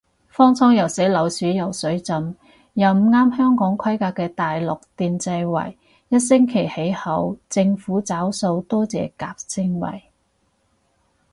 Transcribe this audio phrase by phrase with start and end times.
[0.29, 2.35] 方艙又死老鼠又水浸
[2.73, 5.77] 又唔啱香港規格嘅大陸電掣位，
[6.09, 10.01] 一星期起好，政府找數多謝夾盛惠